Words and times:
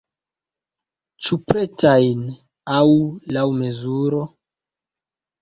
Ĉu 1.25 1.37
pretajn 1.51 2.23
aŭ 2.79 2.89
laŭ 3.37 3.45
mezuro? 3.61 4.25